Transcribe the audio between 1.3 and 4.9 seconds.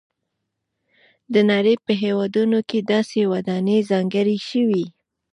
د نړۍ په هېوادونو کې داسې ودانۍ ځانګړې شوي.